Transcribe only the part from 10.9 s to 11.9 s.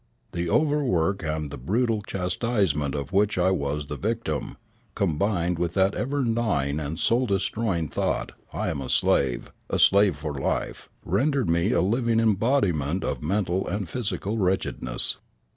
rendered me a